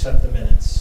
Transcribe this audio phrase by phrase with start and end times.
[0.00, 0.79] accept the minutes.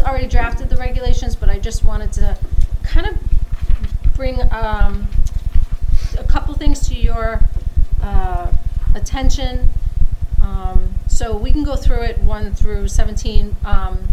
[0.00, 2.36] already drafted the regulations, but I just wanted to
[2.82, 3.16] kind of
[4.14, 5.08] bring um,
[6.18, 7.40] a couple things to your
[8.02, 8.52] uh,
[8.94, 9.70] attention.
[10.42, 13.56] Um, so we can go through it one through 17.
[13.64, 14.08] Um,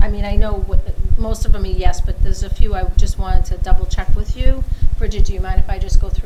[0.00, 0.80] I mean, I know what,
[1.18, 4.14] most of them are yes, but there's a few I just wanted to double check
[4.14, 4.64] with you.
[4.98, 6.25] Bridget, do you mind if I just go through?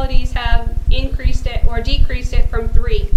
[0.00, 3.10] municipalities have increased it or decreased it from three.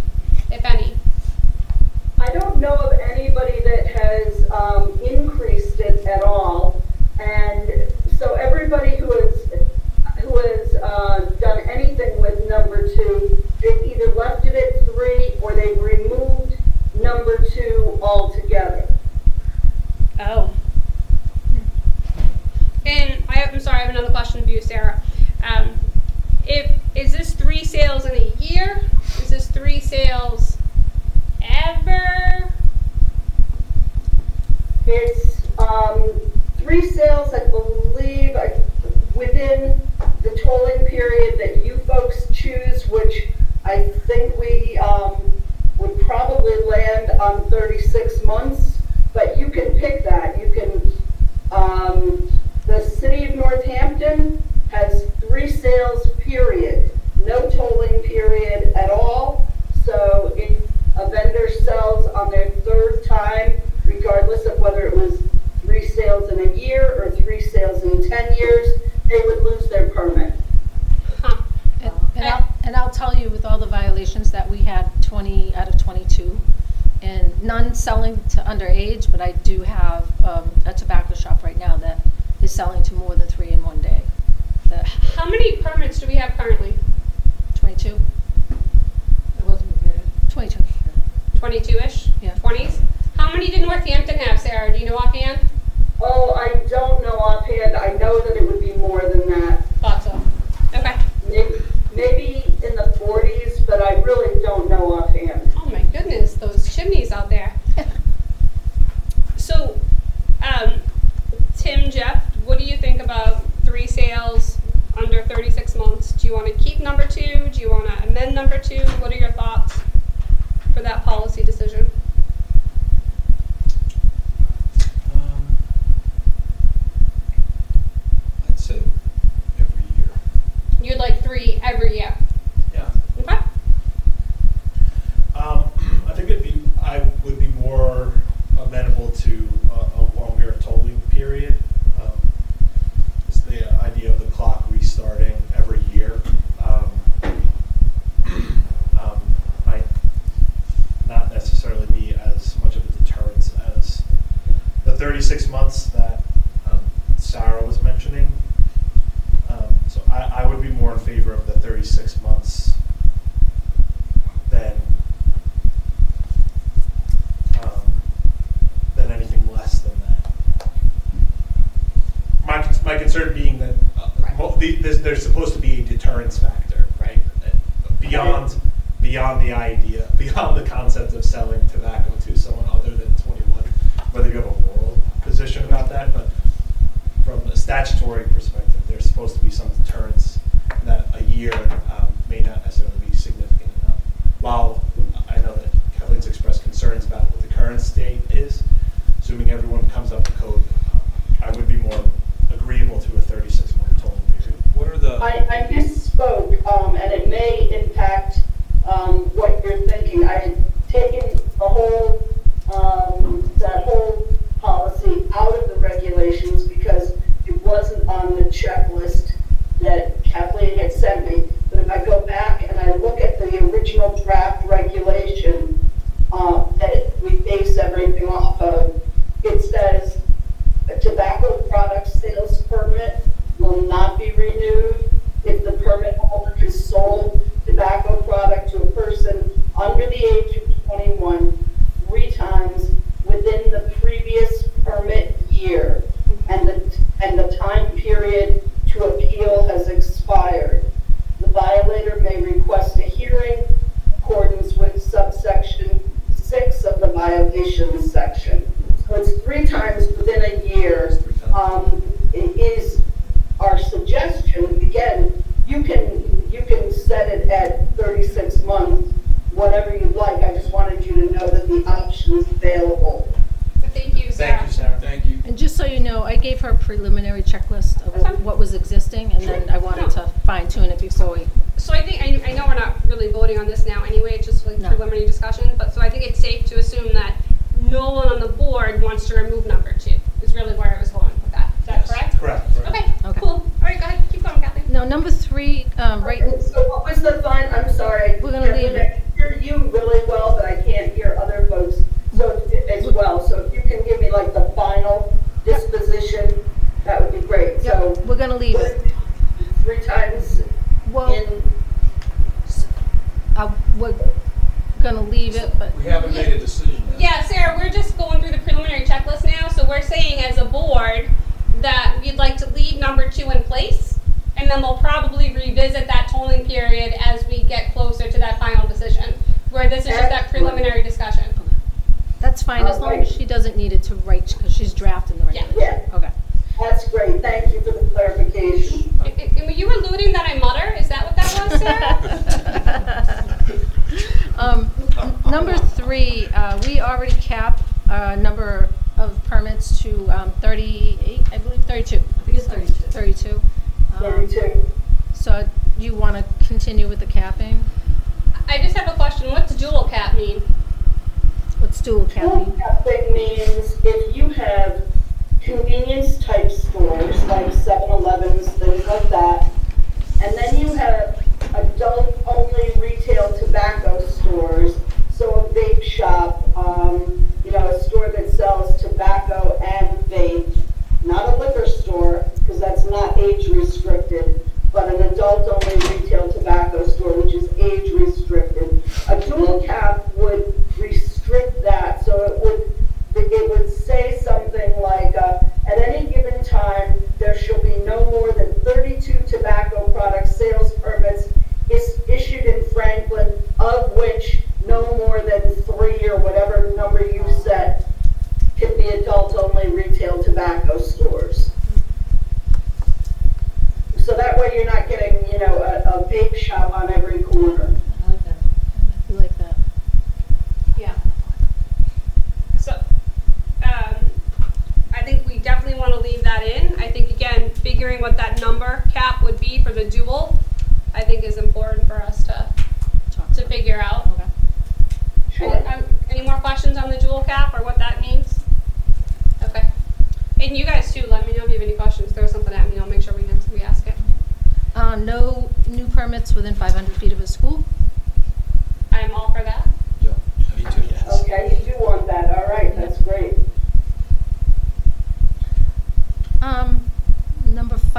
[116.94, 117.50] number two?
[117.50, 118.86] Do you want to amend number two?
[119.00, 119.32] What are your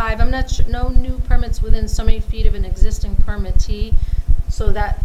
[0.04, 3.94] five, I'm not sure, no new permits within so many feet of an existing permittee.
[4.50, 5.02] So that,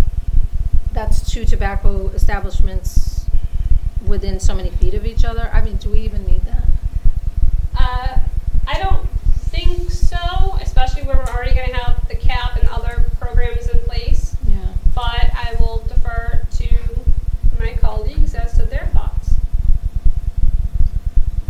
[0.91, 3.25] that's two tobacco establishments
[4.05, 5.49] within so many feet of each other.
[5.53, 6.63] I mean, do we even need that?
[7.79, 8.19] Uh,
[8.67, 9.07] I don't
[9.53, 10.17] think so,
[10.61, 14.35] especially where we're already gonna have the cap and other programs in place.
[14.49, 14.55] Yeah.
[14.93, 16.67] But I will defer to
[17.57, 19.35] my colleagues as to their thoughts.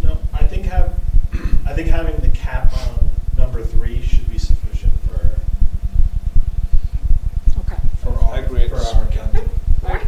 [0.04, 0.94] No, I think have,
[1.66, 5.40] I think having the cap on number three should be sufficient for,
[7.62, 7.82] Okay.
[8.04, 8.68] for our, I agree.
[8.68, 9.40] for our county.
[9.84, 10.06] Alright?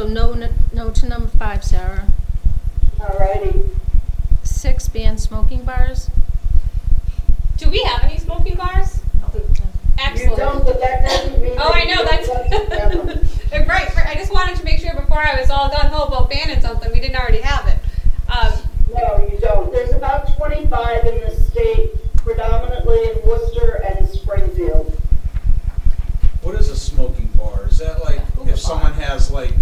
[0.00, 2.06] So no, n- no to number five, Sarah.
[2.98, 3.60] All righty.
[4.42, 6.08] Six, ban smoking bars.
[7.58, 9.02] Do we have any smoking bars?
[10.16, 11.52] You don't, but that doesn't mean.
[11.58, 13.68] Oh, I know, that's, don't have them.
[13.68, 16.30] right, right, I just wanted to make sure before I was all done, ho about
[16.30, 17.78] banning something, we didn't already have it.
[18.32, 18.58] Um,
[18.94, 19.70] No, you don't.
[19.70, 24.98] There's about 25 in the state, predominantly in Worcester and Springfield.
[26.40, 27.66] What is a smoking bar?
[27.68, 29.52] Is that like if someone has like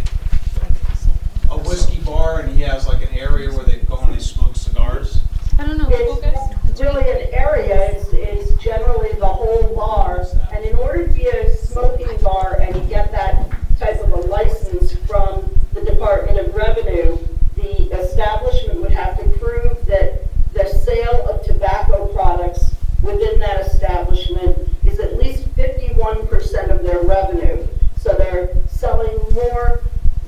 [1.50, 4.56] a whiskey bar and he has like an area where they go and they smoke
[4.56, 5.20] cigars?
[5.58, 5.88] I don't know.
[5.90, 10.24] It's not really an area, it's, it's generally the whole bar.
[10.52, 14.16] And in order to be a smoking bar and you get that type of a
[14.16, 17.18] license from the Department of Revenue,
[17.56, 24.56] the establishment would have to prove that the sale of tobacco products within that establishment
[24.84, 27.66] is at least fifty-one percent of their revenue.
[27.96, 29.80] So they're selling more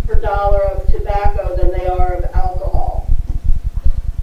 [0.07, 3.09] per dollar of tobacco than they are of alcohol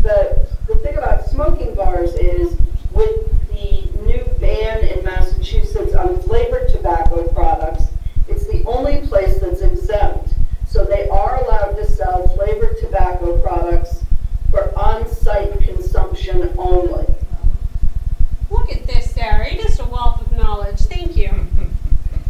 [0.02, 2.58] the, the thing about smoking bars is
[2.92, 7.86] with the new ban in Massachusetts on flavored tobacco products,
[8.28, 10.34] it's the only place that's exempt.
[10.68, 14.04] So they are allowed to sell flavored tobacco products
[14.52, 17.06] for on-site consumption only.
[18.50, 21.32] look at this, Sarah, you're just a wealth of knowledge, thank you.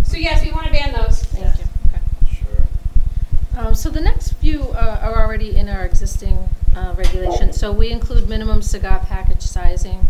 [0.03, 1.21] So yes, we wanna ban those.
[1.21, 1.65] Thank you.
[1.87, 2.37] Okay.
[2.37, 3.59] Sure.
[3.59, 7.59] Um, so the next few uh, are already in our existing uh, regulations.
[7.59, 10.07] So we include minimum cigar package sizing.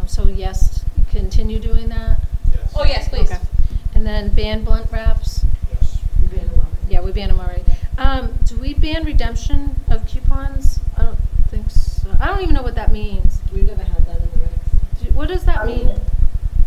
[0.00, 2.20] Um, so yes, continue doing that.
[2.52, 2.72] Yes.
[2.76, 3.32] Oh, yes, please.
[3.32, 3.42] Okay.
[3.96, 5.44] And then ban blunt wraps.
[5.74, 5.98] Yes.
[6.22, 6.76] You ban them already.
[6.88, 7.64] Yeah, we banned them already.
[7.98, 10.78] Um, do we ban redemption of coupons?
[10.96, 11.18] I don't
[11.50, 12.08] think so.
[12.20, 13.40] I don't even know what that means.
[13.52, 15.04] We've never had that in the regs.
[15.04, 15.90] Do- What does that mean?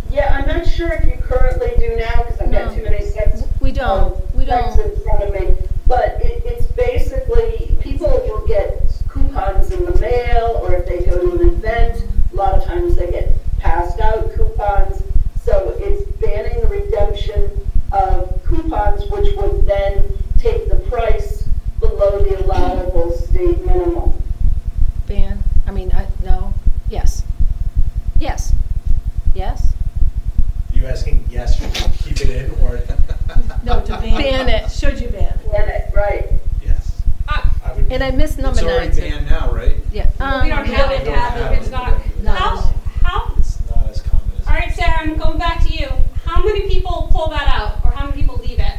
[0.09, 3.43] Yeah, I'm not sure if you currently do now, because I've got too many sets.
[3.61, 4.13] We don't.
[4.13, 4.77] of We don't.
[4.77, 5.55] in front of me,
[5.88, 11.17] but it, it's basically, people will get coupons in the mail, or if they go
[11.17, 15.01] to an event, a lot of times they get passed out coupons.
[15.45, 17.50] So it's banning the redemption
[17.93, 20.11] of coupons, which would then take the
[20.91, 21.48] price
[21.79, 24.13] below the allowable state minimum.
[25.07, 25.41] Ban?
[25.65, 26.53] I mean, I, no.
[26.89, 27.24] Yes.
[28.19, 28.53] Yes.
[29.33, 29.74] Yes?
[30.74, 32.79] You asking yes, should we keep it in, or
[33.63, 34.21] No, to ban.
[34.21, 34.69] Ban it.
[34.69, 35.51] Should you ban it?
[35.51, 36.29] Ban it, right?
[36.63, 37.01] yes?
[37.29, 37.89] Uh, I would.
[37.91, 38.75] And I missed number It's nine.
[38.75, 39.01] already too.
[39.01, 39.77] banned now, right?
[39.93, 40.07] Yeah.
[40.43, 41.71] we don't um, have it, don't have have it, it's it.
[41.71, 42.31] not, No.
[42.31, 44.48] how, how, It's not as common as.
[44.48, 45.88] all right, Sarah, I'm going back to you.
[46.25, 48.74] How many people pull that out, or how many people leave it?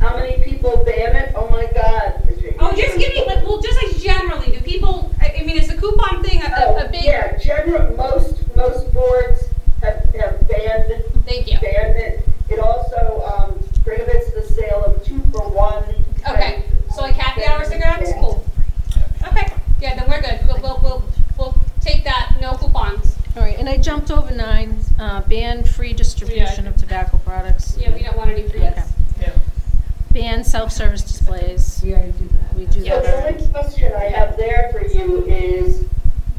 [0.00, 1.32] How many people ban it?
[1.36, 2.18] Oh my God.
[2.58, 5.68] Oh, just give me, like, well, just like generally, do people, I, I mean, is
[5.68, 7.04] the coupon thing a, a, Oh, a big?
[7.04, 9.44] yeah, general, most, most boards
[9.82, 11.58] have, have banned, Thank you.
[11.60, 12.24] banned it.
[12.48, 15.82] It also, um, prohibits the sale of two for one.
[16.28, 16.64] Okay,
[16.94, 18.44] so like happy hour cigarettes, cool.
[19.26, 20.40] Okay, yeah, then we're good.
[20.46, 21.04] We'll, we'll, we'll,
[21.38, 23.16] we'll take that, no coupons.
[23.36, 25.92] All right, and I jumped over nine, uh, ban free
[26.32, 27.76] distribution of tobacco products.
[27.78, 28.62] Yeah, we don't want any freeze.
[28.62, 28.82] Okay.
[29.20, 29.32] Yeah.
[30.12, 31.82] Ban self-service displays.
[31.84, 32.54] Yeah, we already do that.
[32.54, 33.36] We do So that the already.
[33.38, 35.84] only question I have there for you is,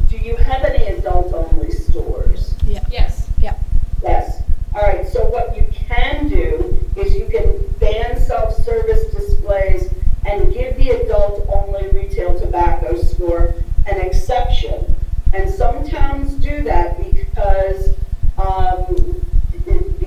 [0.09, 2.53] do you have any adult-only stores?
[2.65, 3.27] Yeah, Yes.
[3.39, 3.55] yeah.
[4.01, 4.41] Yes.
[4.75, 9.89] All right, so what you can do is you can ban self-service displays
[10.25, 13.53] and give the adult-only retail tobacco store
[13.87, 14.95] an exception.
[15.33, 17.89] And some towns do that because,
[18.37, 19.15] um, it-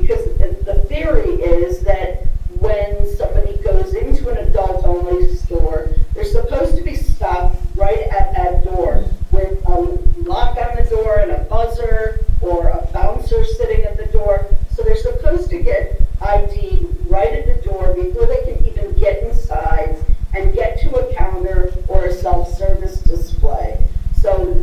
[0.06, 2.22] because the- the theory is that
[2.60, 8.64] when somebody goes into an adult-only store, they're supposed to be stopped right at that
[8.64, 9.80] door with a
[10.28, 14.46] lock on the door and a buzzer or a bouncer sitting at the door.
[14.76, 19.24] So they're supposed to get ID right at the door before they can even get
[19.24, 19.96] inside
[20.34, 23.78] and get to a counter or a self-service display.
[24.22, 24.56] So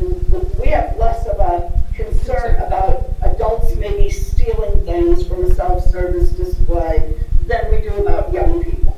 [0.59, 7.13] we have less of a concern about adults maybe stealing things from a self-service display
[7.45, 8.97] than we do about young people.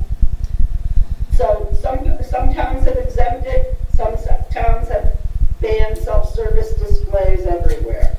[1.34, 4.16] So some, some towns have exempted, some
[4.52, 5.18] towns have
[5.62, 8.18] banned self-service displays everywhere.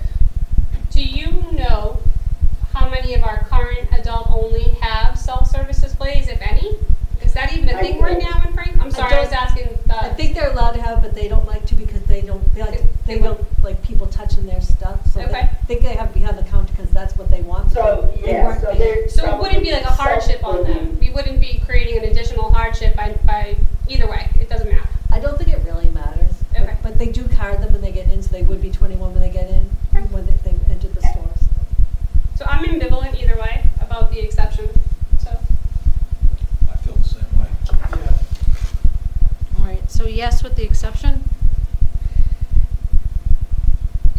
[0.90, 1.98] Do you know
[2.72, 6.76] how many of our current adult only have self-service displays, if any?
[7.26, 8.80] Is that even a I thing right now in Frank?
[8.80, 9.96] I'm sorry, I was asking the.
[9.96, 12.62] I think they're allowed to have, but they don't like to because they don't, they
[12.62, 15.04] like, they don't like people touching their stuff.
[15.12, 15.48] So they Okay.
[15.66, 17.72] think they have behind the counter because that's what they want.
[17.72, 18.72] So, they yeah, so.
[19.08, 20.98] So it wouldn't be like a hardship on them.
[21.00, 23.56] We wouldn't be creating an additional hardship by, by,
[23.88, 24.88] either way, it doesn't matter.
[25.10, 26.32] I don't think it really matters.
[26.52, 26.76] but- Okay.
[26.82, 29.20] But they do card them when they get in, so they would be twenty-one when
[29.20, 29.62] they get in,
[30.10, 31.28] when they, they entered the store.
[31.40, 31.46] so.
[32.36, 34.68] So I'm ambivalent either way about the exception,
[35.18, 35.30] so.
[36.72, 37.46] I feel the same way.
[37.90, 38.12] Yeah.
[39.55, 41.24] All right, so yes with the exception?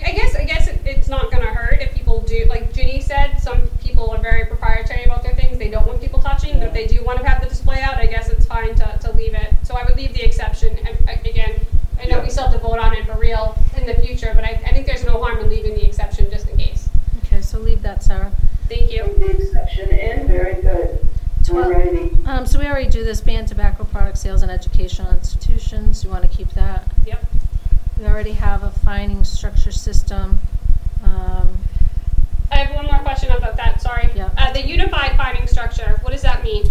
[0.06, 3.38] I guess, I guess it, it's not gonna hurt if people do, like Ginny said,
[3.38, 6.74] some people are very proprietary about their things, they don't want people touching, but if
[6.74, 9.54] they do wanna have the display out, I guess it's fine to, to leave it.
[9.64, 11.60] So I would leave the exception, and uh, again,
[12.00, 14.44] I know we still have to vote on it for real in the future, but
[14.44, 16.90] I, I think there's no harm in leaving the exception just in case.
[17.26, 18.32] Okay, so leave that, Sarah.
[18.70, 19.04] Thank you.
[19.18, 20.57] The exception in, very good.
[20.57, 20.57] Twelve.
[20.57, 20.57] Alrighty.
[22.38, 26.28] Um, so we already do this, ban tobacco product sales in educational institutions, you wanna
[26.28, 26.84] keep that?
[27.08, 27.26] Yep.
[27.98, 30.40] We already have a fining structure system.
[31.04, 31.58] Um,
[32.52, 34.12] I have one more question about that, sorry.
[34.16, 34.30] Yeah.
[34.38, 36.70] Uh, the unified fining structure, what does that mean?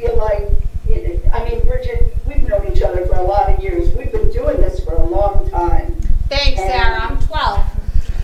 [0.00, 0.48] Feel like,
[1.32, 3.94] I mean, Bridget, we've known each other for a lot of years.
[3.96, 5.94] We've been doing this for a long time.
[6.28, 7.64] Thanks, Sarah, I'm twelve.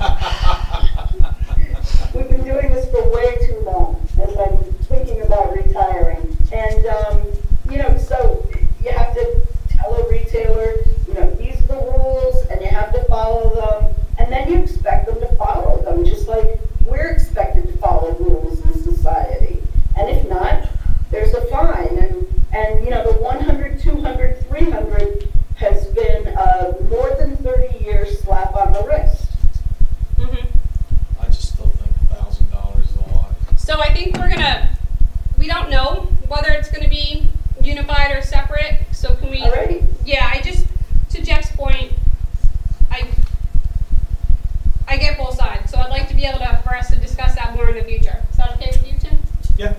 [2.14, 6.36] We've been doing this for way too long, as I'm thinking about retiring.
[6.52, 7.20] And, um,
[7.68, 8.46] you know, so
[8.82, 10.74] you have to tell a retailer,
[11.08, 13.94] you know, these are the rules, and you have to follow them.
[14.18, 18.60] And then you expect them to follow them, just like we're expected to follow rules
[18.60, 19.60] in society.
[19.96, 20.68] And if not,
[21.10, 21.98] there's a fine.
[21.98, 28.06] And, and, you know, the 100, 200, 300 has been a more than 30 year
[28.06, 29.26] slap on the wrist.
[30.16, 30.46] Mhm.
[31.20, 33.34] I just still think a thousand dollars is a lot.
[33.56, 34.70] So I think we're gonna,
[35.38, 37.28] we don't know whether it's gonna be
[37.62, 39.40] unified or separate, so can we?
[39.42, 39.86] Alrighty.
[40.04, 40.66] Yeah, I just,
[41.10, 41.92] to Jeff's point,
[42.90, 43.08] I,
[44.88, 47.34] I get both sides, so I'd like to be able to, for us to discuss
[47.36, 48.22] that more in the future.
[48.30, 49.18] Is that okay with you, Tim?
[49.56, 49.74] Yeah.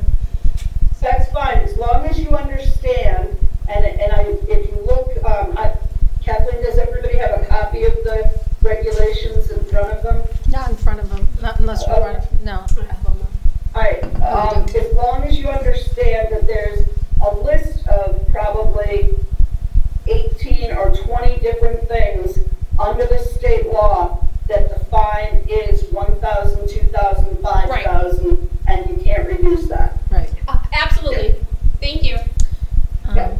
[1.01, 3.37] That's fine, as long as you understand,
[3.69, 5.75] and, and I, if you look, um, I,
[6.23, 10.23] Kathleen, does everybody have a copy of the regulations in front of them?
[10.49, 12.65] Not in front of them, not unless you want, no.
[13.75, 16.87] Alright, um, as long as you understand that there's
[17.21, 19.13] a list of probably
[20.07, 22.39] eighteen or twenty different things
[22.79, 28.89] under the state law that the fine is one thousand, two thousand, five thousand, and
[28.89, 29.97] you can't reduce that.
[30.09, 30.29] Right.
[30.47, 31.35] Uh, Absolutely,
[31.81, 32.17] thank you.
[33.07, 33.37] Um, Yeah.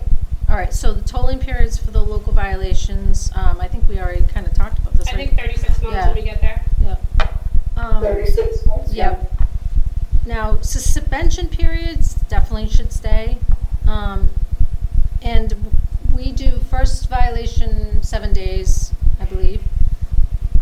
[0.49, 4.21] All right, so the tolling periods for the local violations, um, I think we already
[4.27, 5.29] kind of talked about this, I right?
[5.29, 6.07] think thirty-six months Yeah.
[6.07, 6.61] when we get there.
[6.81, 6.95] Yeah.
[7.77, 8.93] Um, Thirty-six months?
[8.93, 9.31] Yep.
[10.27, 13.37] Now, suspension periods definitely should stay.
[13.87, 14.29] Um,
[15.21, 15.53] and
[16.15, 19.61] we do first violation seven days, I believe.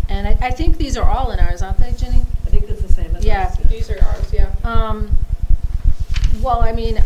[0.10, 2.26] And I, I think these are all in ours, aren't they, Ginny?
[2.46, 3.56] I think it's the same as Yeah.
[3.70, 4.50] These are ours, yeah.
[4.64, 5.18] Um,
[6.42, 7.04] well, I mean,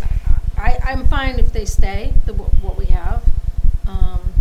[0.57, 3.23] I, I'm fine if they stay, the, what we have.
[3.87, 4.33] Um,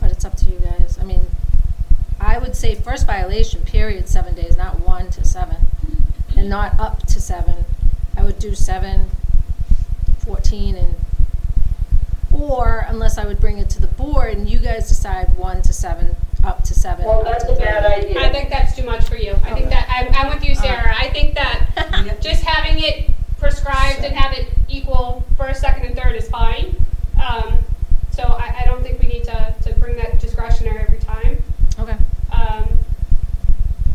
[0.00, 0.98] but it's up to you guys.
[1.00, 1.26] I mean,
[2.20, 5.56] I would say first violation, period, seven days, not one to seven.
[6.36, 7.64] And not up to seven.
[8.16, 9.10] I would do seven,
[10.24, 10.94] fourteen, and,
[12.32, 15.72] or unless I would bring it to the board and you guys decide one to
[15.72, 17.04] seven, up to seven.
[17.06, 18.06] Well, up that's to a bad 30.
[18.06, 18.20] idea.
[18.20, 19.32] I think that's too much for you.
[19.44, 20.94] I think that, I'm, I'm with you, Sarah.
[20.98, 21.68] I think that
[22.04, 22.20] Yep.
[22.22, 26.74] just having it prescribed and have it equal first, second, and third is fine.
[27.22, 27.58] Um,
[28.10, 31.42] so I, I don't think we need to, to bring that discretionary every time.
[31.78, 31.96] Okay,
[32.32, 32.78] Um,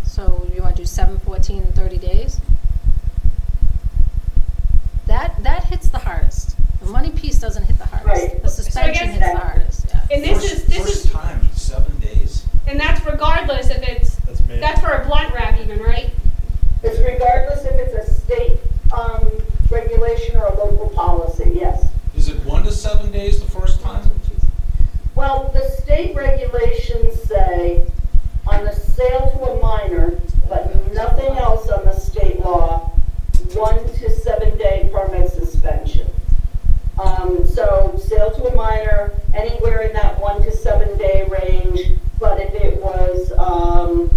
[0.03, 2.39] so you wanna do seven, fourteen, and thirty days?
[5.05, 6.55] That, that hits the hardest.
[6.81, 8.05] The money piece doesn't hit the hardest.
[8.33, 8.41] Right.
[8.43, 10.07] The suspension guess- hits the hardest, yeah.
[10.11, 11.56] and this is, this First is, time, seven days?
[12.67, 16.11] And that's regardless if it's, That's that's for a blunt wrap even, right?
[16.83, 18.59] It's regardless if it's a state,
[18.95, 19.27] um,
[19.69, 21.87] regulation or a local policy, yes.
[22.15, 24.09] Is it one to seven days the first time?
[25.15, 27.83] Well, the state regulations say
[28.45, 32.91] on the sale to a minor, but nothing else on the state law,
[33.55, 36.07] one to seven day permit suspension.
[36.99, 42.39] Um, so sale to a minor, anywhere in that one to seven day range, but
[42.39, 44.09] if it was, um,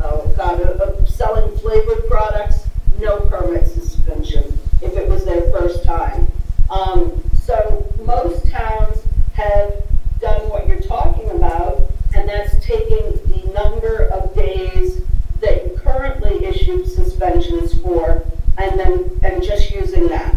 [0.00, 2.66] oh God, uh, uh, selling flavored products,
[2.98, 6.26] no permit suspension, if it was their first time.
[6.70, 8.98] Um, so most towns
[9.34, 9.74] have
[10.20, 15.00] done what you're talking about, and that's taking the number of days
[15.40, 18.24] that you currently issued suspensions for,
[18.58, 20.34] and then, and just using that.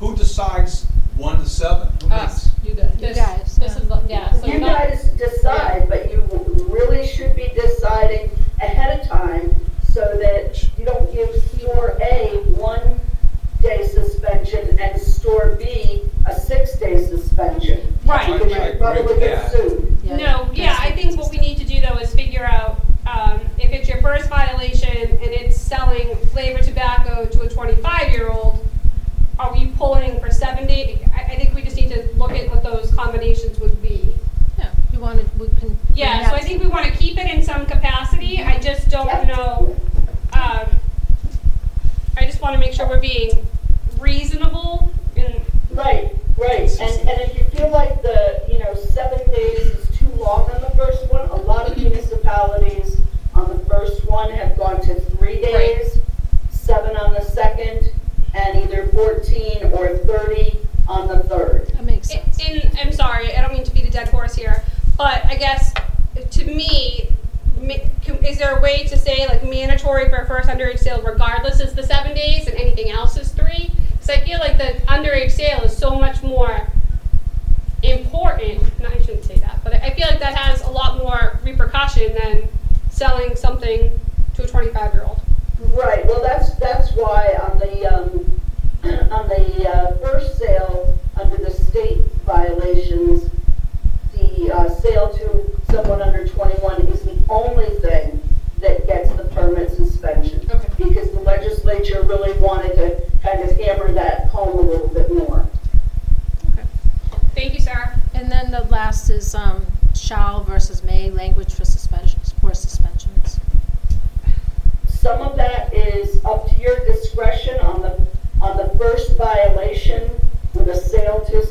[0.00, 0.84] Who decides
[1.16, 1.88] one to seven?
[2.02, 2.50] Who Us.
[2.64, 2.90] You guys.
[2.94, 3.82] You This- guys, This yeah.
[3.82, 5.10] is, the- yeah, so You you're not, guys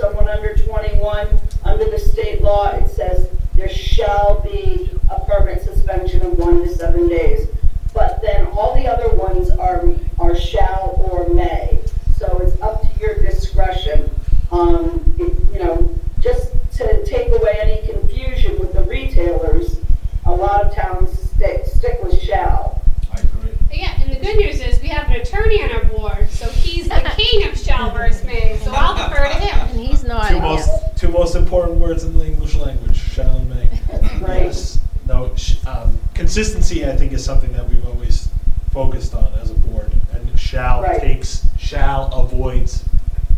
[0.06, 1.28] someone under 21.
[1.64, 6.76] Under the state law, it says there shall be a permit suspension of one to
[6.76, 7.48] seven days.
[7.92, 9.84] But then all the other ones are,
[10.20, 11.80] are shall or may.
[12.18, 14.10] So it's up to your discretion.
[14.52, 15.90] Um, it- you know,
[16.20, 19.78] just to take away any confusion with the retailers,
[20.26, 22.82] a lot of towns stick, stick with shall.
[23.12, 23.52] I agree.
[23.72, 26.88] Yeah, and the good news is we have an attorney on our board, so he's
[26.88, 29.68] the king of shall versus may, so I'll defer to him.
[29.70, 30.30] And he's not.
[30.30, 33.70] Two most, two most important words in the English language, shall and may.
[34.26, 34.44] Right.
[34.46, 34.80] Yes.
[35.06, 38.28] No, sh- um, consistency, I think, is something that we've always
[38.72, 39.92] focused on as a board.
[40.14, 41.00] And shall Right.
[41.00, 42.84] takes, shall avoids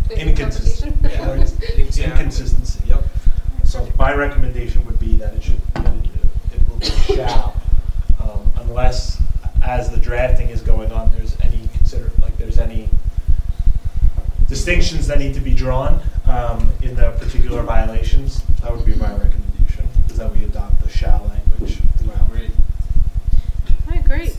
[0.09, 0.87] inconsistency.
[1.03, 1.81] Interpretation.
[1.81, 2.03] Exactly.
[2.05, 2.79] Inconsistency.
[2.87, 3.03] Yep.
[3.65, 6.05] So my recommendation would be that it should, that it
[6.55, 7.61] it will be shall,
[8.21, 9.19] um, unless,
[9.67, 12.87] as the drafting is going on, there's any consider, like, there's any
[14.47, 19.11] distinctions that need to be drawn, um, in the particular violations, that would be my
[19.11, 22.31] recommendation, is that we adopt the shall language throughout.
[22.31, 22.51] Great.
[23.87, 24.35] All right, great.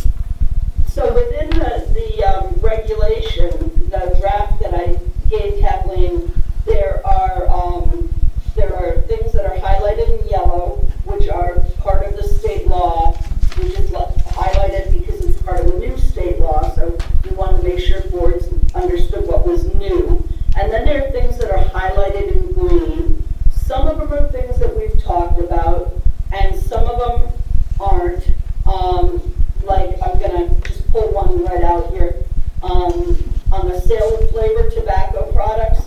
[0.88, 3.50] So within the, the um, regulation,
[3.90, 6.32] the draft that I gave Kathleen,
[6.64, 8.08] there are, um,
[8.56, 13.14] there are things that are highlighted in yellow, which are part of the state law,
[13.60, 17.64] is lo- highlighted because it's part of a new state law, so we wanted to
[17.68, 20.24] make sure boards understood what was new.
[20.56, 23.24] And then there are things that are highlighted in green.
[23.52, 25.94] Some of them are things that we've talked about,
[26.32, 27.32] and some of them
[27.80, 28.24] aren't.
[28.66, 32.16] Um, like, I'm gonna just pull one right out here.
[32.62, 33.16] Um,
[33.52, 35.82] on the sale of flavored tobacco products,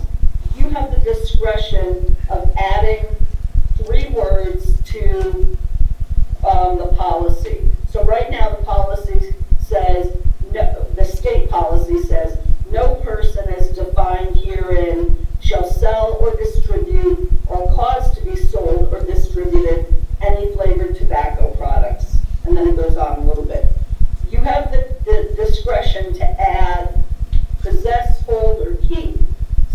[0.56, 3.04] you have the discretion of adding
[3.76, 5.56] three words to,
[6.48, 7.70] um, the policy.
[7.90, 10.16] So right now, the policy says,
[10.52, 12.38] no, the state policy says,
[12.70, 19.04] no person as defined herein shall sell or distribute or cause to be sold or
[19.04, 22.16] distributed any flavored tobacco products.
[22.44, 23.66] And then it goes on a little bit.
[24.30, 27.02] You have the, the discretion to add
[27.60, 29.18] possess, hold, or keep,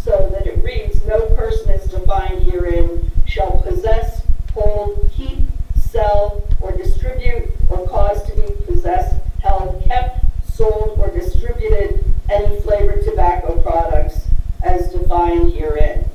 [0.03, 5.39] so that it reads, no person as defined herein shall possess, hold, keep,
[5.77, 13.03] sell, or distribute, or cause to be possessed, held, kept, sold, or distributed any flavored
[13.03, 14.27] tobacco products
[14.63, 16.05] as defined herein.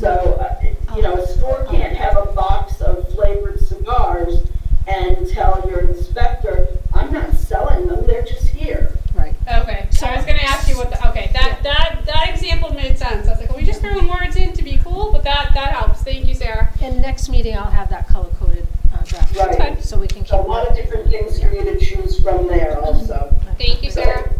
[0.00, 0.08] So,
[0.40, 4.42] uh, you know, a store can't have a box of flavored cigars
[4.88, 8.96] and tell your inspector, I'm not selling them, they're just here.
[9.14, 9.34] Right.
[9.46, 12.98] Okay, so I was gonna ask you what the, okay, that, that, that example made
[12.98, 13.28] sense.
[13.28, 15.12] I was like, are we just throwing words in to be cool?
[15.12, 16.02] But that, that helps.
[16.02, 16.72] Thank you, Sarah.
[16.80, 19.36] And next meeting, I'll have that color-coded uh, draft.
[19.36, 19.82] Right.
[19.84, 20.28] So we can keep.
[20.28, 23.34] So a lot of different things for you to choose from there also.
[23.58, 24.32] Thank you, Sarah.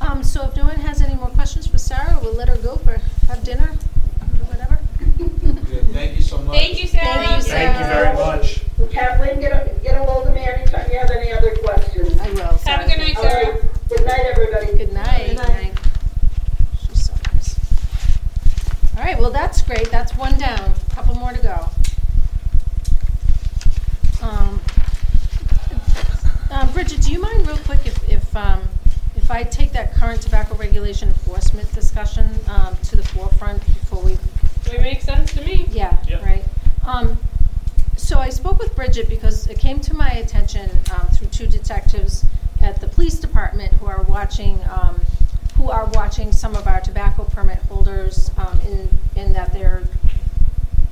[0.00, 2.76] Um, so if no one has any more questions for Sarah, we'll let her go
[2.76, 4.78] for, have dinner, or whatever.
[5.18, 5.86] Good.
[5.92, 6.56] Thank you so much.
[6.56, 7.04] Thank you, Sarah.
[7.14, 8.60] Thank you, Thank you very much.
[8.92, 12.18] Kathleen, get a, get a hold of me anytime you have any other questions.
[12.20, 12.42] I will.
[12.42, 12.86] Have a Sarah.
[12.88, 13.68] good night, All right, Sarah.
[13.88, 14.66] good night, everybody.
[14.78, 15.26] Good night.
[15.28, 15.72] Good night.
[16.86, 17.58] She's so nice.
[18.96, 19.90] All right, well, that's great.
[19.90, 20.74] That's one down.
[20.90, 21.68] Couple more to go.
[24.22, 24.60] Um,
[26.50, 28.62] uh, Bridget, do you mind real quick if, if, um,
[29.16, 34.12] if I take that current tobacco regulation enforcement discussion, um, to the forefront before we
[34.72, 35.66] It makes sense to me.
[35.70, 36.22] yeah, Yep.
[36.22, 36.44] right.
[36.86, 37.18] Um,
[37.96, 42.24] so I spoke with Bridget because it came to my attention um, through two detectives
[42.60, 45.00] at the police department who are watching um,
[45.56, 49.84] who who are watching some of our tobacco permit holders um, in, in that they're,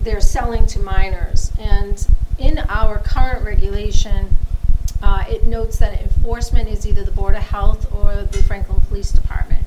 [0.01, 1.52] they're selling to minors.
[1.63, 2.07] And
[2.39, 4.37] in our current regulation,
[5.01, 9.13] uh, it notes that enforcement is either the Board of Health or the Franklin Police
[9.13, 9.65] Department.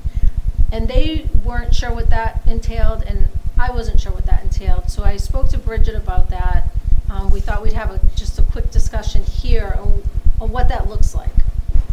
[0.70, 4.90] And they weren't sure what that entailed, and I wasn't sure what that entailed.
[4.90, 6.68] So I spoke to Bridget about that.
[7.10, 10.02] Um, we thought we'd have a, just a quick discussion here on,
[10.40, 11.30] on what that looks like.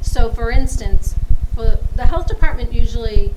[0.02, 1.16] So for instance,
[1.56, 3.34] for the health department usually,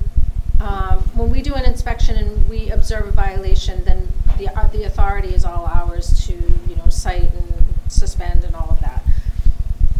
[0.59, 4.83] um, when we do an inspection and we observe a violation, then the, uh, the
[4.83, 9.03] authority is all ours to, you know, cite and suspend and all of that.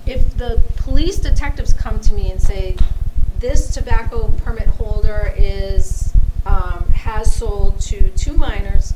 [0.06, 2.78] If the police detectives come to me and say,
[3.40, 6.14] this tobacco permit holder is,
[6.46, 8.94] um, has sold to two minors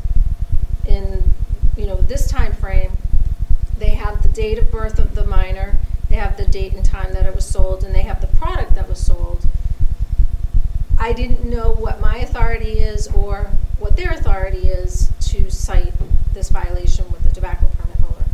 [0.87, 1.33] in,
[1.75, 2.91] you know, this time frame,
[3.77, 5.77] they have the date of birth of the minor,
[6.09, 8.75] they have the date and time that it was sold, and they have the product
[8.75, 9.45] that was sold.
[10.99, 15.93] I didn't know what my authority is or what their authority is to cite
[16.33, 18.25] this violation with the tobacco permit holder.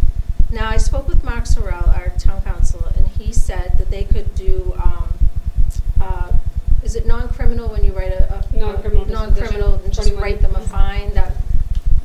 [0.51, 4.35] Now, I spoke with Mark Cerel, our town council, and he said that they could
[4.35, 5.07] do, um,
[6.01, 6.31] uh,
[6.83, 8.33] is it non-criminal when you write a?
[8.35, 11.31] a- Non-criminal Non-criminal, and just write them a fine that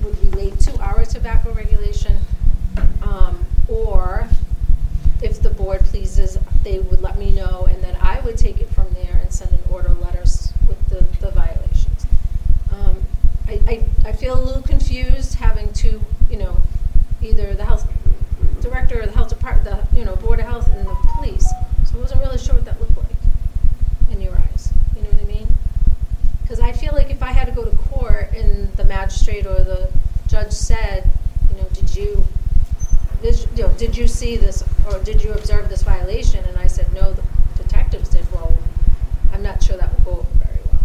[0.03, 2.19] would relate to our tobacco regulation.
[3.03, 4.29] Um, or
[5.23, 8.69] if the board pleases, they would let me know, and then I would take it
[8.71, 12.07] from there and send an order letters with the, the violations.
[12.73, 13.03] Um,
[13.47, 16.01] I, I, I feel a little confused having to,
[16.31, 16.57] you know,
[17.23, 17.87] either the health
[18.61, 21.49] director or the health department, the, you know, board of health and the police.
[21.87, 23.07] So I wasn't really sure what that looked like
[24.11, 25.49] in your eyes, you know what I mean?
[26.43, 29.63] Because I feel like if I had to go to court and the magistrate or
[29.63, 29.91] the
[30.29, 31.11] judge said,
[31.51, 32.25] you know, did you,
[33.21, 36.45] this, you know, did you see this or did you observe this violation?
[36.45, 37.23] And I said, no, the
[37.57, 38.31] detectives did.
[38.33, 38.57] Well,
[39.33, 40.81] I'm not sure that would go over very well.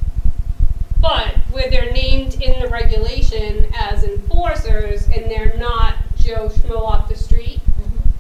[1.00, 7.10] But where they're named in the regulation as enforcers and they're not Joe Schmo off
[7.10, 7.62] the street,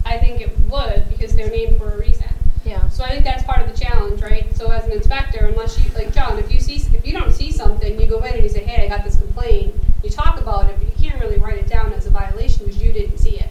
[0.06, 2.28] I think it would because they're named for a reason.
[2.63, 2.90] Yeah.
[2.90, 4.54] So I think that's part of the challenge, right?
[4.56, 7.52] So as an inspector, unless you, like John, if you see, if you don't see
[7.52, 9.74] something, you go in and you say, hey, I got this complaint.
[10.04, 12.82] You talk about it, but you can't really write it down as a violation because
[12.82, 13.50] you didn't see it.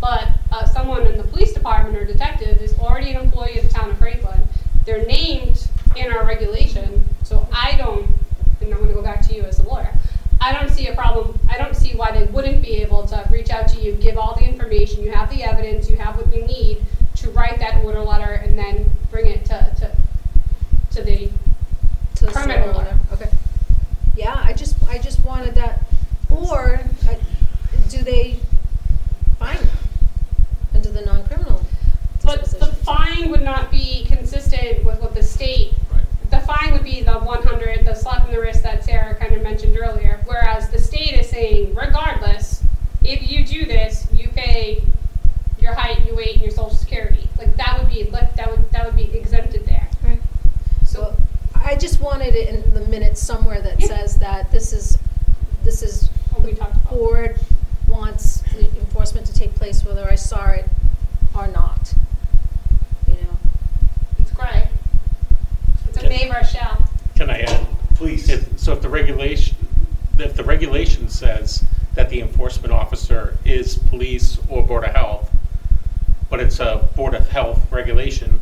[0.00, 3.72] But uh, someone in the police department or detective is already an employee of the
[3.72, 4.42] town of Franklin.
[4.84, 8.08] They're named in our regulation, so I don't,
[8.62, 9.92] and I'm gonna go back to you as a lawyer.
[10.40, 13.50] I don't see a problem, I don't see why they wouldn't be able to reach
[13.50, 16.44] out to you, give all the information, you have the evidence, you have what you
[16.44, 16.84] need
[17.16, 19.90] to write that order letter and then bring it to, to,
[20.96, 21.30] to the,
[22.16, 22.88] to the Permit store holder.
[22.88, 23.00] owner.
[23.12, 23.30] Okay.
[24.16, 25.84] Yeah, I just, I just wanted that,
[26.30, 27.14] or, uh,
[27.88, 28.40] do they
[29.38, 29.58] fine
[30.74, 31.62] under the non-criminal
[32.24, 35.74] but the fine would not be consistent with what the state,
[36.54, 39.42] fine would be the one hundred, the slap in the wrist that Sarah kind of
[39.42, 40.20] mentioned earlier.
[40.26, 42.62] Whereas the state is saying regardless,
[43.02, 44.82] if you do this, you pay
[45.58, 47.28] your height, your weight, and your social security.
[47.38, 49.88] Like that would be, like, that would, that would be exempted there.
[50.02, 50.20] Right.
[50.86, 51.16] So,
[51.54, 53.86] I just wanted it in the minutes somewhere that Yeah.
[53.86, 54.98] says that this is,
[55.62, 56.90] this is, what we talked about.
[56.90, 57.40] board
[57.88, 60.68] wants the enforcement to take place whether I saw it
[61.34, 61.94] or not.
[63.06, 63.36] You know?
[64.18, 64.68] It's gray.
[66.12, 66.84] It's a neighbor shell.
[67.16, 67.66] Can I add?
[67.94, 68.28] Please.
[68.28, 69.56] If- So if the regulation,
[70.18, 75.30] if the regulation says that the enforcement officer is police or Board of Health,
[76.30, 78.40] but it's a Board of Health regulation,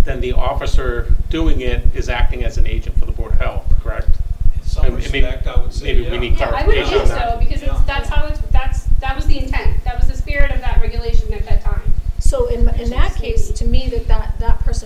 [0.00, 3.72] then the officer doing it is acting as an agent for the Board of Health,
[3.82, 4.08] correct?
[4.56, 6.18] In some I mean, maybe- respect, I would say, maybe we yeah.
[6.18, 7.32] need Yeah, I would clarification think on that.
[7.32, 7.82] so, because it's, Yeah.
[7.86, 9.84] that's how it's, that's, that was the intent.
[9.84, 11.94] That was the spirit of that regulation at that time.
[12.18, 14.85] So in, in that case, to me, that, that, that person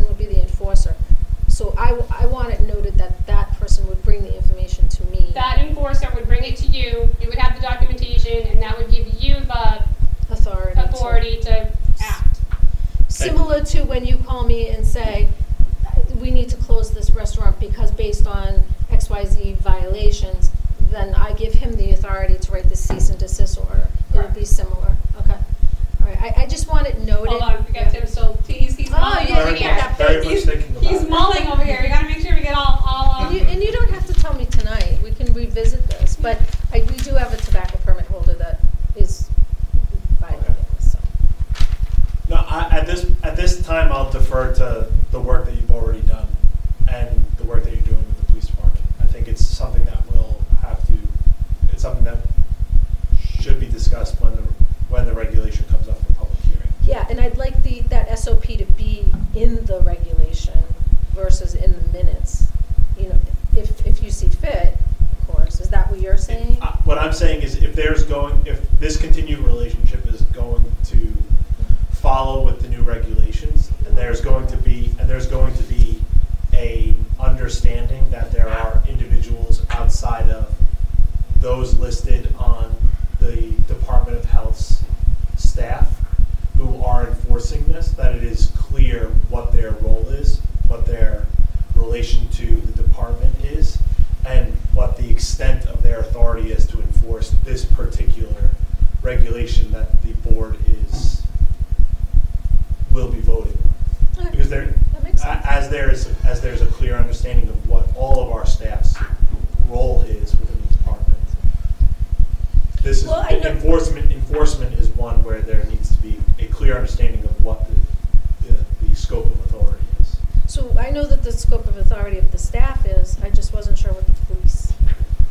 [114.60, 118.86] enforcement is one where there needs to be a clear understanding of what the, the,
[118.88, 120.16] the scope of authority is.
[120.46, 123.78] So I know that the scope of authority of the staff is, I just wasn't
[123.78, 124.72] sure what the police,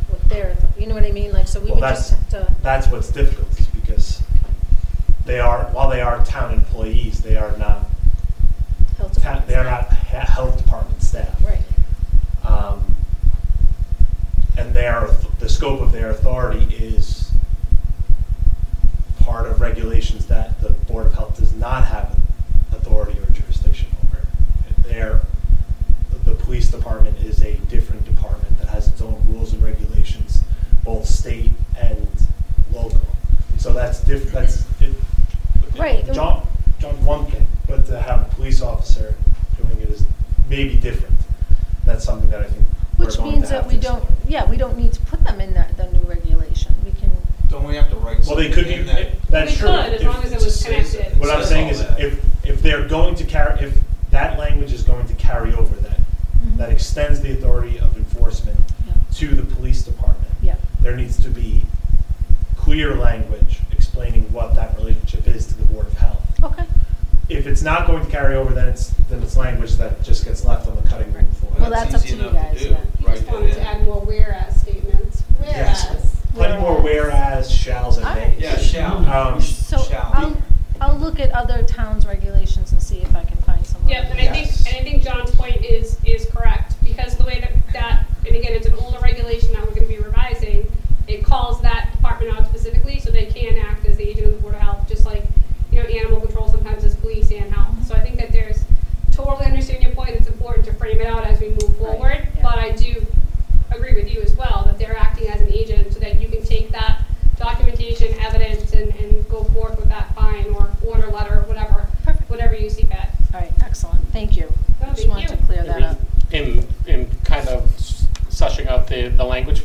[0.07, 1.31] what their, you know what I mean?
[1.31, 2.55] Like, so we Well, would just have to.
[2.61, 4.21] that's what's difficult, is because
[5.25, 7.37] they are, while they are town employees, they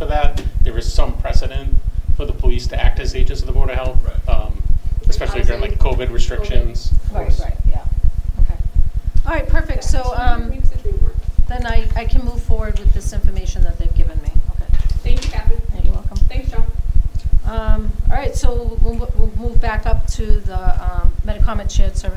[0.05, 0.42] for that.
[0.62, 1.74] There is some precedent
[2.16, 4.28] for the police to act as agents of the Board of Health, Right.
[4.28, 4.62] um,
[5.09, 6.92] especially during like COVID restrictions.
[7.11, 7.84] Right, right, yeah,
[8.40, 8.55] okay.
[9.26, 10.62] All right, perfect, so, um,
[11.48, 14.66] then I, I can move forward with this information that they've given me, okay.
[15.02, 15.84] Thank you, Yeah, Kathy.
[15.84, 16.16] You're welcome.
[16.18, 16.66] Thanks, John.
[17.46, 22.14] Um, all right, so we'll, we'll move back up to the, um, Metacomet Shared Services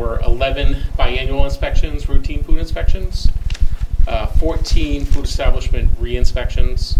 [0.00, 3.28] were 11 biannual inspections, routine food inspections,
[4.08, 6.98] uh, 14 food establishment re-inspections,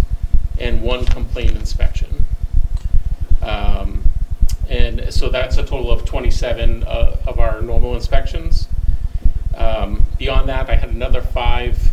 [0.58, 2.26] and one complaint inspection.
[3.40, 4.02] Um,
[4.68, 8.68] and so that's a total of 27 uh, of our normal inspections.
[9.56, 11.92] Um, beyond that, I had another five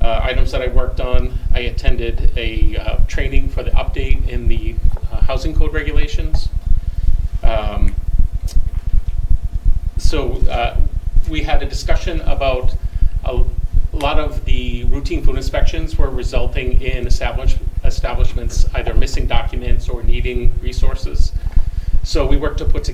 [0.00, 1.38] uh, items that I worked on.
[1.54, 3.70] I attended a uh, training for the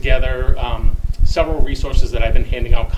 [0.08, 2.88] together um, several resources that I've been handing out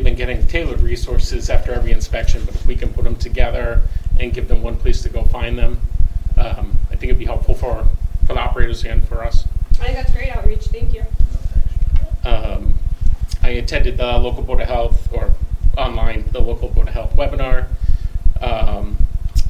[0.00, 3.82] they've been getting tailored resources after every inspection, but if we can put them together
[4.18, 5.78] and give them one place to go find them,
[6.38, 7.86] um, I think it'd be helpful for,
[8.26, 9.46] for the operators and for us.
[9.72, 10.68] I think that's great outreach.
[10.68, 11.04] Thank you.
[12.24, 12.78] Um,
[13.42, 15.34] I attended the local Board of Health, or
[15.76, 17.66] online, the local Board of Health webinar.
[18.40, 18.96] Um,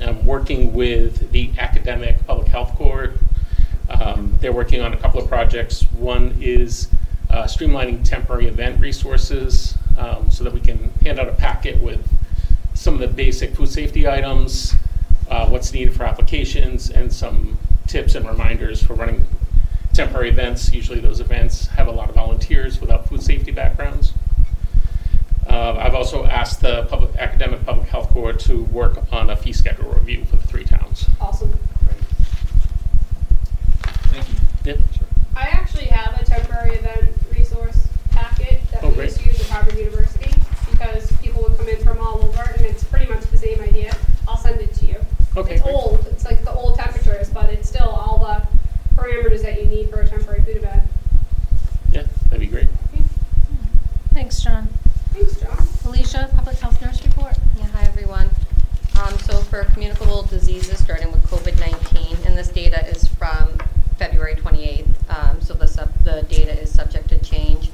[0.00, 3.12] I'm working with the Academic Public Health Corps.
[3.88, 5.82] Um, they're working on a couple of projects.
[5.92, 6.88] One is
[7.28, 12.08] uh, streamlining temporary event resources um, so that we can hand out a packet with
[12.74, 14.74] some of the basic food safety items,
[15.28, 19.26] uh, what's needed for applications, and some tips and reminders for running
[19.92, 20.72] temporary events.
[20.72, 24.12] Usually those events have a lot of volunteers without food safety backgrounds.
[25.46, 29.52] Uh, I've also asked the public, academic public health corps to work on a fee
[29.52, 31.06] schedule review for the three towns.
[31.20, 31.52] Awesome.
[34.12, 34.34] Thank you.
[34.64, 35.06] Yep, sure.
[35.36, 39.04] I actually have a temporary event resource packet that Oh, we great.
[39.06, 40.34] used to use at Harvard University
[40.70, 43.94] because people would come in from all over and it's pretty much the same idea.
[44.26, 44.96] I'll send it to you.
[45.36, 45.74] Okay, It's great.
[45.74, 48.46] old, it's like the old temperatures, but it's still all the
[48.98, 50.82] parameters that you need for a temporary food event.
[51.92, 52.68] Yeah, that'd be great.
[54.14, 54.68] Thanks, John.
[55.12, 55.66] Thanks, John.
[55.84, 57.36] Alicia, Public Health Nurse Report.
[57.58, 58.30] Yeah, hi, everyone.
[58.98, 63.58] Um, so for communicable diseases, starting with COVID-19, and this data is from
[63.98, 67.70] February 28th, um, so the sub, the data is subject to change.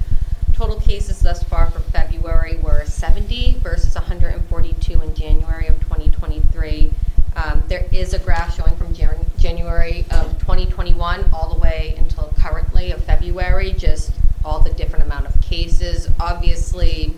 [0.55, 6.91] Total cases thus far for February were 70 versus 142 in January of 2023.
[7.37, 12.33] Um, there is a graph showing from Jan- January of 2021 all the way until
[12.41, 14.13] currently of February, just
[14.47, 16.09] all the different amount of cases.
[16.19, 17.13] Obviously,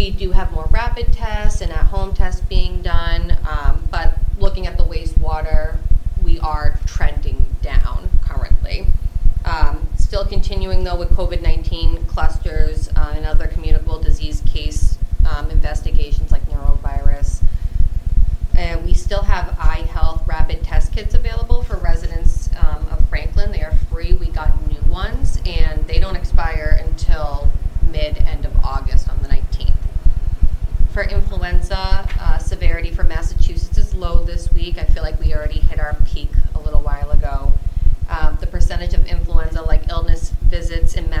[0.00, 4.78] we do have more rapid tests and at-home tests being done, um, but looking at
[4.78, 5.76] the wastewater,
[6.24, 8.86] we are trending down currently.
[9.44, 14.96] Um, still continuing though with COVID-19 clusters uh, and other communicable disease case
[15.28, 17.42] um, investigations like norovirus.
[18.54, 23.52] And we still have iHealth rapid test kits available for residents um, of Franklin.
[23.52, 24.14] They are free.
[24.14, 27.50] We got new ones, and they don't expire until
[27.90, 29.09] mid end of August on the 19th.
[31.00, 34.76] For influenza, uh, severity for Massachusetts is low this week.
[34.76, 37.54] I feel like we already hit our peak a little while ago.
[38.10, 41.19] Um, the percentage of influenza-like illness visits in Massachusetts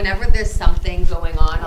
[0.00, 1.59] whenever there's something going on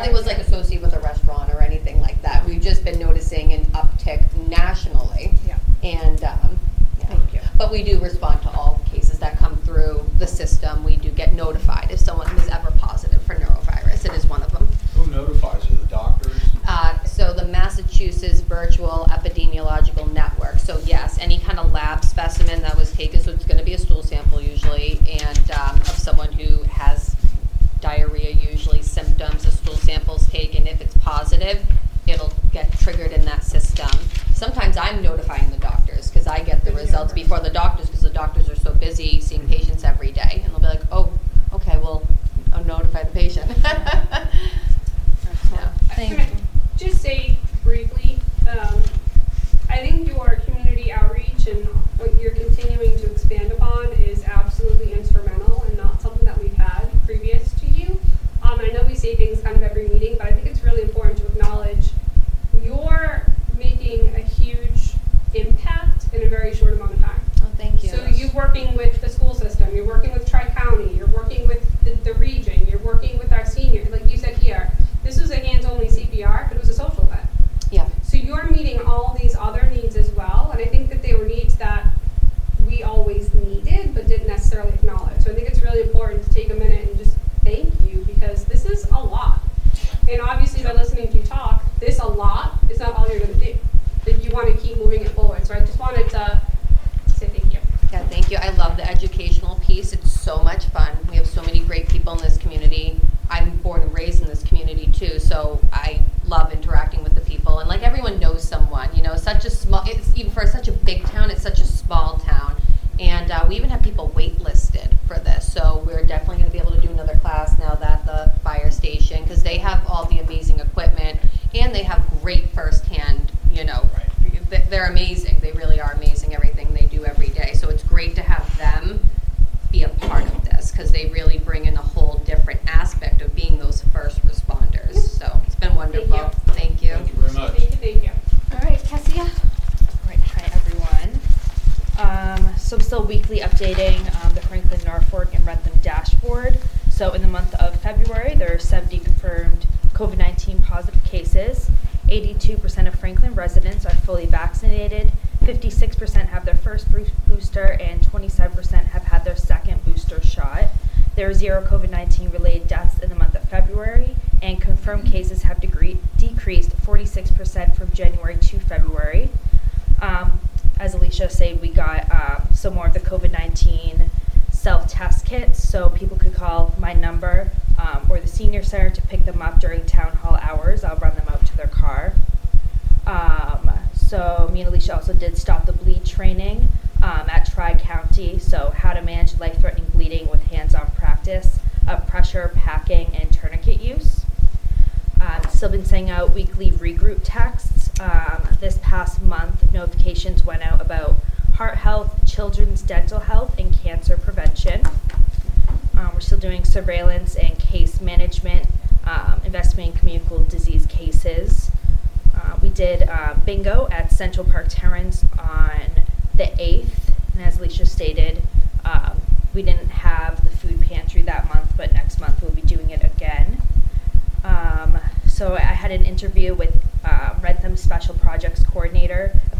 [0.00, 2.44] nothing was like associated with a restaurant or anything like that.
[2.46, 5.34] We've just been noticing an uptick nationally.
[5.46, 5.58] Yeah.
[5.82, 6.58] And, um,
[6.98, 7.06] yeah.
[7.06, 7.40] Thank you.
[7.58, 8.79] But we do respond to all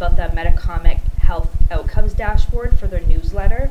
[0.01, 3.71] about the Metacomet Health Outcomes Dashboard for their newsletter.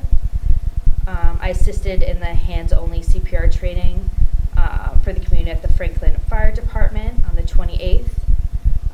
[1.07, 4.11] Um, I assisted in the hands only CPR training
[4.55, 8.11] uh, for the community at the Franklin Fire Department on the 28th.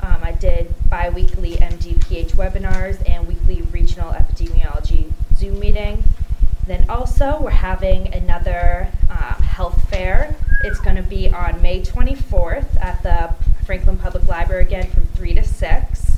[0.00, 6.04] Um, I did bi weekly MDPH webinars and weekly regional epidemiology Zoom meeting.
[6.66, 10.34] Then also, we're having another uh, health fair.
[10.64, 13.34] It's going to be on May 24th at the
[13.66, 16.15] Franklin Public Library again from 3 to 6.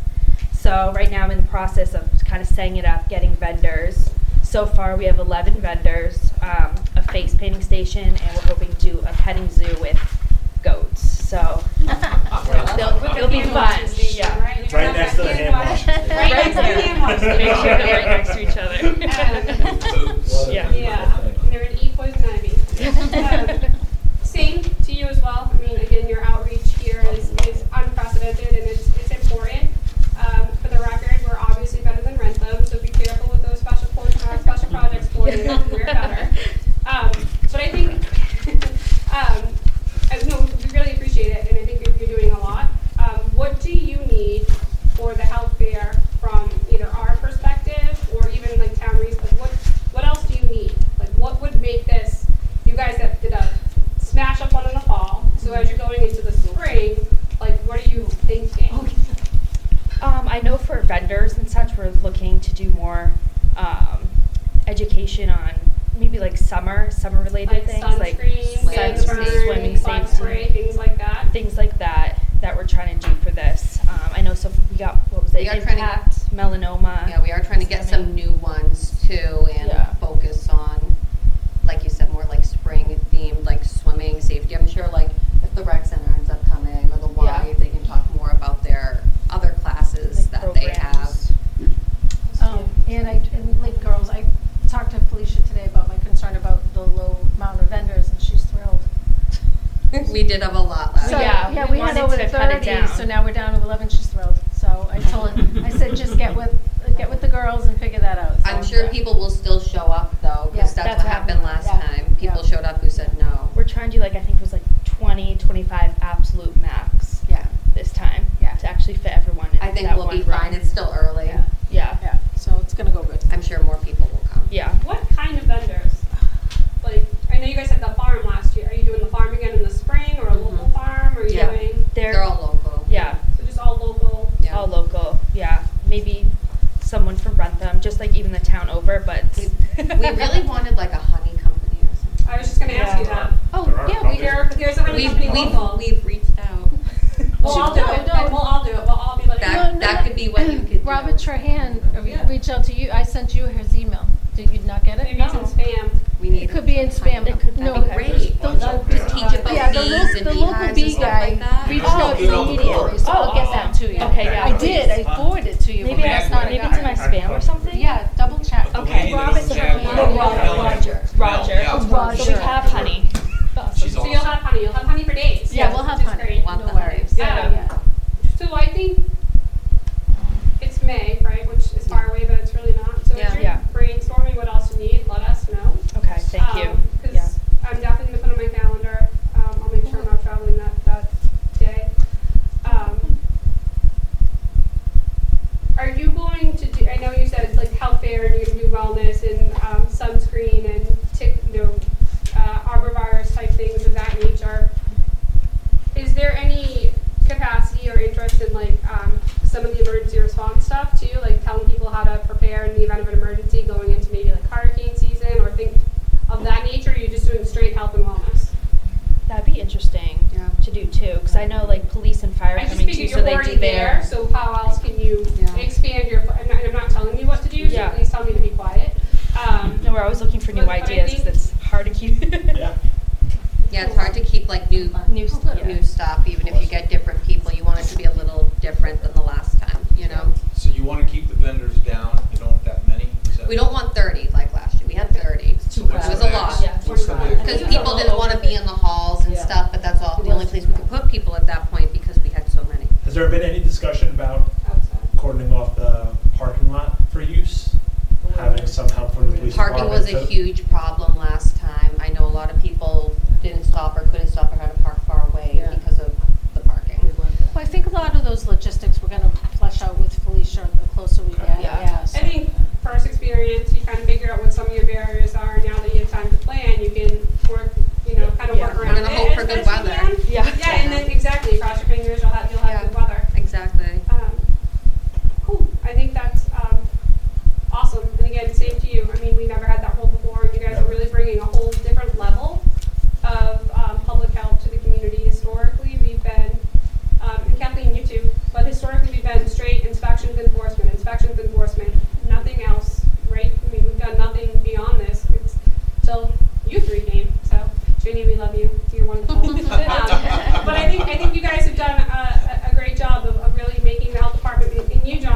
[0.68, 4.10] So right now I'm in the process of kind of setting it up, getting vendors.
[4.42, 8.78] So far we have 11 vendors, um, a face painting station, and we're hoping to
[8.78, 9.98] do a petting zoo with
[10.62, 11.00] goats.
[11.26, 11.64] So
[12.76, 13.80] they'll, it'll be fun.
[14.10, 14.38] Yeah.
[14.44, 15.86] Right next to the hand wash.
[15.86, 17.22] Right next to the hand wash.
[17.22, 20.52] Make sure they're right next to each other.
[20.52, 20.70] Yeah.
[20.74, 21.20] Yeah.
[21.20, 22.52] And they're an e poison ivy.
[24.22, 25.50] Same to you as well.
[25.50, 29.12] I mean, again, your outreach here is, is unprecedented and it's, it's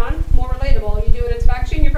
[0.03, 1.07] on, more relatable.
[1.07, 1.92] You do an inspection, you're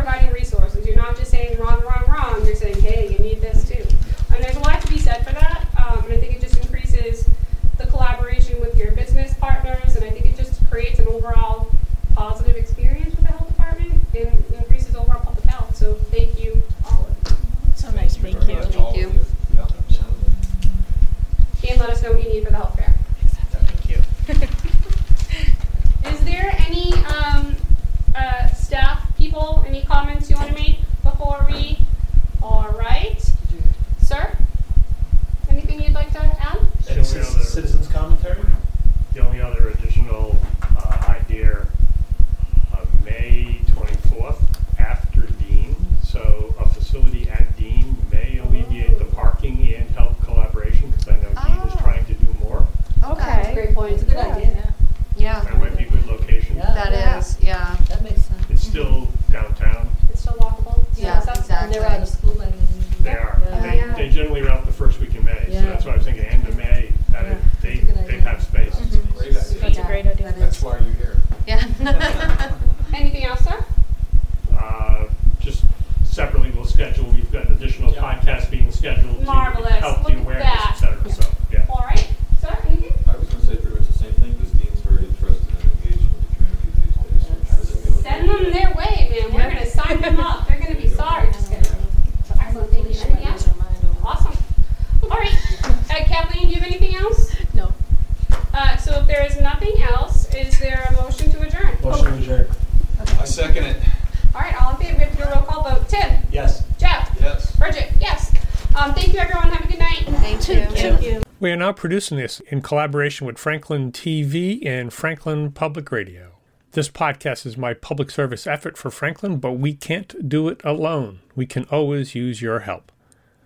[111.65, 116.33] now producing this in collaboration with Franklin TV and Franklin Public Radio.
[116.73, 121.21] This podcast is my public service effort for Franklin, but we can't do it alone.
[121.35, 122.93] We can always use your help.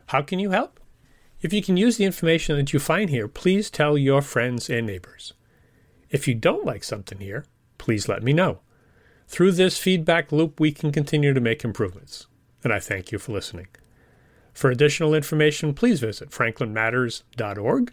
[0.06, 0.80] How can you help?
[1.42, 4.84] If you can use the information that you find here, please tell your friends and
[4.88, 5.34] neighbors.
[6.10, 7.44] If you don't like something here,
[7.76, 8.58] please let me know.
[9.28, 12.26] Through this feedback loop, we can continue to make improvements.
[12.64, 13.68] And I thank you for listening.
[14.52, 17.92] For additional information, please visit franklinmatters.org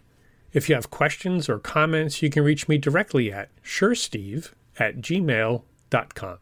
[0.56, 6.38] if you have questions or comments, you can reach me directly at shersteve at gmail.com.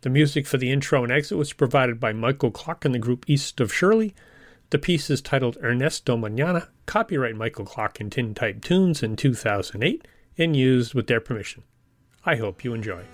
[0.00, 3.24] The music for the intro and exit was provided by Michael Clark and the group
[3.28, 4.12] East of Shirley.
[4.70, 10.08] The piece is titled Ernesto Manana, copyright Michael Clark and Tin Type Tunes in 2008,
[10.36, 11.62] and used with their permission.
[12.26, 13.04] I hope you enjoy.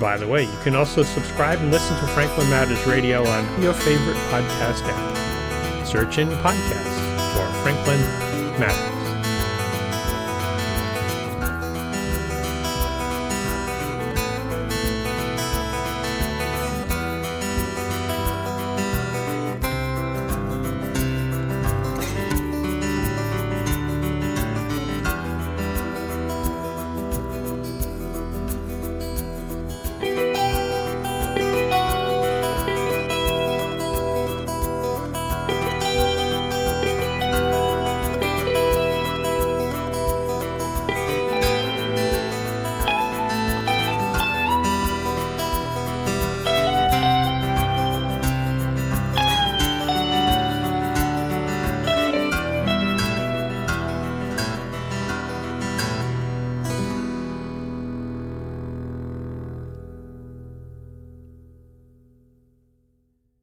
[0.00, 3.74] By the way, you can also subscribe and listen to Franklin Matters Radio on your
[3.74, 5.86] favorite podcast app.
[5.86, 8.27] Search in podcasts for Franklin
[8.58, 8.97] Man.